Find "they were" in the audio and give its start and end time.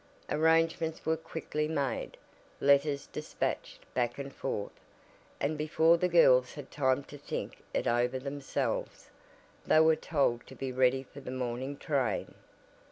9.67-9.95